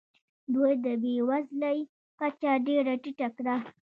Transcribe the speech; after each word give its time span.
دوی 0.53 0.73
د 0.83 0.87
بې 1.01 1.13
وزلۍ 1.29 1.79
کچه 2.19 2.51
ډېره 2.67 2.93
ټیټه 3.03 3.27
کړه. 3.37 3.55